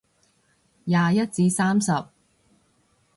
[0.85, 1.91] 廿一至三十